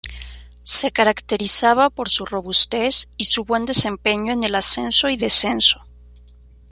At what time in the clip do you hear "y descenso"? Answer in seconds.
5.09-5.83